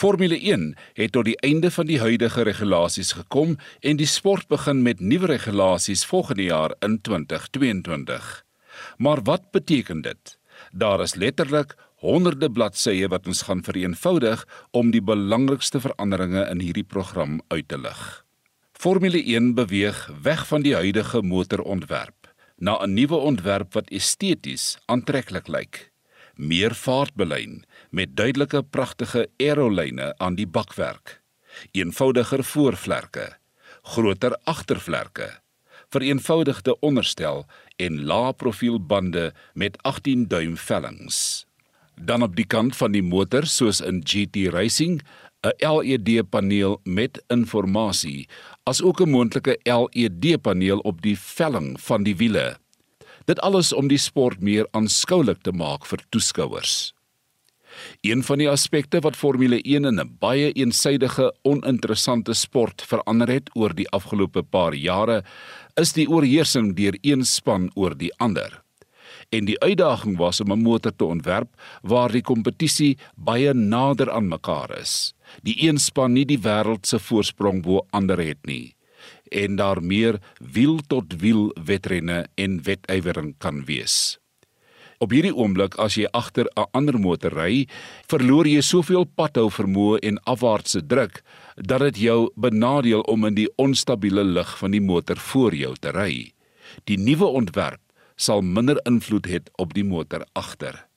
[0.00, 4.78] Formule 1 het tot die einde van die huidige regulasies gekom en die sport begin
[4.80, 8.30] met nuwe regulasies volgende jaar in 2022.
[8.96, 10.38] Maar wat beteken dit?
[10.72, 16.88] Daar is letterlik honderde bladsye wat ons gaan vereenvoudig om die belangrikste veranderinge in hierdie
[16.96, 18.24] program uit te lig.
[18.72, 25.48] Formule 1 beweeg weg van die huidige motorontwerp na 'n nuwe ontwerp wat esteties aantreklik
[25.48, 25.89] lyk.
[26.40, 31.18] Meer vaartbelyn met duidelike pragtige aerolyne aan die bakwerk.
[31.76, 33.26] Eenvoudiger voorvlerke,
[33.82, 35.26] groter agtervlerke,
[35.92, 37.44] vereenvoudigde onderstel
[37.76, 41.44] en lae profiel bande met 18 duim vellings.
[42.00, 45.02] Dan op die kant van die motor soos in GT Racing
[45.44, 48.28] 'n LED-paneel met inligting,
[48.64, 52.56] asook 'n moontlike LED-paneel op die velling van die wiele.
[53.30, 56.90] Dit alles om die sport meer aanskoulik te maak vir toeskouers.
[58.02, 63.50] Een van die aspekte wat Formule 1 in 'n baie eensidedige, oninteressante sport verander het
[63.54, 65.22] oor die afgelope paar jare,
[65.76, 68.62] is die oorheersing deur een span oor die ander
[69.28, 71.48] en die uitdaging was om 'n motor te ontwerp
[71.82, 75.14] waar die kompetisie baie nader aan mekaar is.
[75.42, 78.74] Die een span nie die wêreld se voorsprong bo ander het nie
[79.30, 84.18] en daar meer wiel tot wiel wedrenne en wedywering kan wees.
[85.00, 87.66] Op hierdie oomblik as jy agter 'n ander motor ry,
[88.06, 91.22] verloor jy soveel padhou vermoë en afwaartse druk
[91.56, 95.90] dat dit jou benadeel om in die onstabiele lug van die motor voor jou te
[95.90, 96.32] ry.
[96.84, 97.80] Die nuwe ontwerp
[98.16, 100.89] sal minder invloed hê op die motor agter.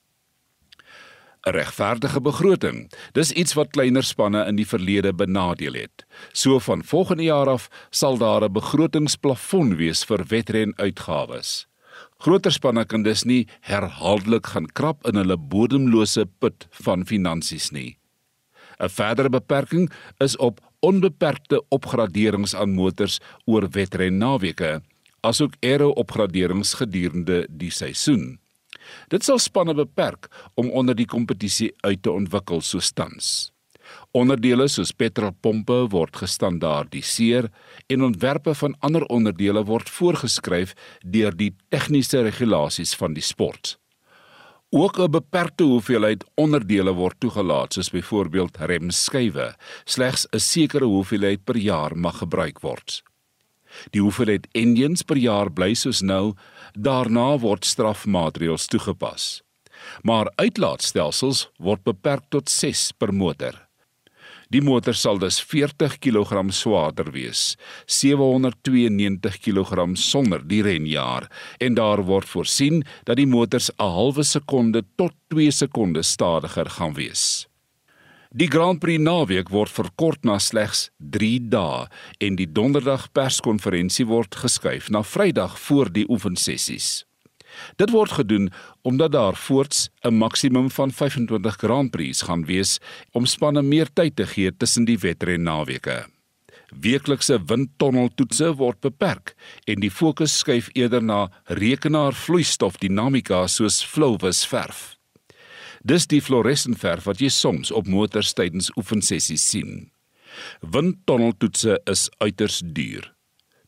[1.44, 2.86] Regverdige begroting.
[3.12, 6.04] Dis iets wat kleiner spanne in die verlede benadeel het.
[6.32, 11.66] So van volgende jaar af sal daar 'n begrotingsplafon wees vir wedrenuitgawes.
[12.18, 17.98] Groter spanne kan dus nie herhaaldelik gaan krap in hulle bodemlose put van finansies nie.
[18.80, 24.82] 'n Verdere beperking is op onbeperkte opgraderings aan motors oor wedren naweke
[25.20, 28.43] asook aero-opgraderings gedurende die seisoen.
[29.08, 33.50] Dit sal spanne beperk om onder die kompetisie uit te ontwikkel soos tans.
[34.16, 37.50] Onderdele soos petrolpompe word gestandaardiseer
[37.92, 40.74] en ontwerpe van ander onderdele word voorgeskryf
[41.04, 43.76] deur die tegniese regulasies van die sport.
[44.74, 49.54] Ook 'n beperkte hoeveelheid onderdele word toegelaat, soos byvoorbeeld remskywe.
[49.84, 53.02] Slegs 'n sekere hoeveelheid per jaar mag gebruik word.
[53.90, 56.34] Die hoeveelheid engines per jaar bly soos nou,
[56.74, 59.42] daarna word strafmaatreëls toegepas.
[60.02, 63.64] Maar uitlaatstelsels word beperk tot 6 per motor.
[64.52, 67.56] Die motor sal dus 40 kg swaarder wees,
[67.90, 71.26] 792 kg sonder die renjaer
[71.58, 76.94] en daar word voorsien dat die motors 'n halwe sekonde tot 2 sekondes stadiger gaan
[76.94, 77.48] wees.
[78.34, 81.84] Die Grand Prix naweek word verkort na slegs 3 dae
[82.26, 87.04] en die donderdag perskonferensie word geskuif na Vrydag voor die oefensessies.
[87.78, 88.48] Dit word gedoen
[88.82, 92.80] omdat daar voorts 'n maksimum van 25 Grand Prix gaan wees
[93.12, 96.06] om spanne meer tyd te gee tussen die wedren naweke.
[96.74, 99.34] Weeklikse windtonneltoetse word beperk
[99.64, 104.93] en die fokus skuif eerder na rekenaarvloeistofdinamika soos Flowvis verf.
[105.84, 109.90] Dis die fluoresentverf wat jy soms op motors tydens oefensessies sien.
[110.64, 113.10] Windtonneltoetse is uiters duur.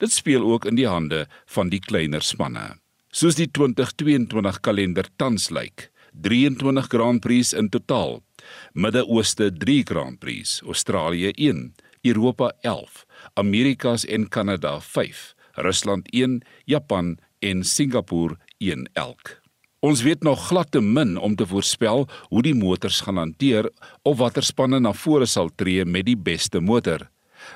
[0.01, 2.79] Dit speel ook in die hande van die kleiner spanne.
[3.13, 5.91] Soos die 2022 kalender tans lyk,
[6.25, 8.23] 23 Grand Prix in totaal.
[8.73, 11.75] Midde-Ooste 3 Grand Prix, Australië 1,
[12.09, 13.05] Europa 11,
[13.37, 15.35] Amerikas en Kanada 5,
[15.69, 19.37] Rusland 1, Japan en Singapore 1 elk.
[19.85, 23.69] Ons weet nog glad te min om te voorspel hoe die motors gaan hanteer
[24.03, 27.11] of watter spanne na vore sal tree met die beste motor.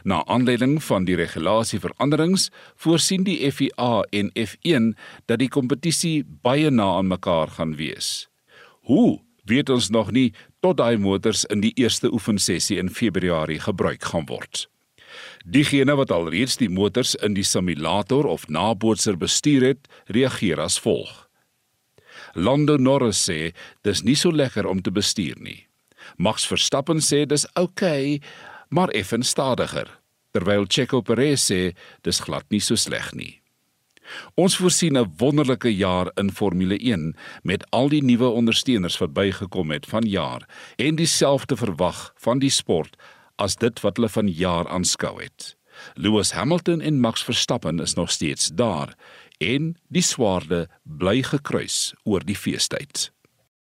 [0.05, 4.93] Na aanleiding van die regulasieveranderings voorsien die FIA en F1
[5.27, 8.29] dat die kompetisie baie na aan mekaar gaan wees.
[8.85, 14.05] Hoe weet ons nog nie tot daai motors in die eerste oefensessie in Februarie gebruik
[14.13, 14.69] gaan word.
[15.45, 21.30] Diegene wat alreeds die motors in die simulator of nabootser bestuur het, reageer as volg:
[22.35, 25.67] Lando Norris sê dis nie so lekker om te bestuur nie.
[26.17, 28.21] Max Verstappen sê dis oukei, okay,
[28.71, 29.89] maar effens stadiger.
[30.33, 31.75] Terwyl Checo Perez sê
[32.07, 33.41] dis glad nie so sleg nie.
[34.35, 39.71] Ons voorsien 'n wonderlike jaar in Formule 1 met al die nuwe ondersteuners wat bygekom
[39.71, 42.97] het van jaar en dieselfde verwag van die sport
[43.39, 45.57] as dit wat hulle van jaar aanskou het.
[45.95, 48.95] Lewis Hamilton en Max Verstappen is nog steeds daar
[49.39, 53.11] en die swaarde bly gekruis oor die feestyd.